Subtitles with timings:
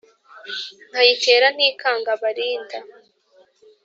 [0.89, 2.77] Nkayitera ntikanga abarinda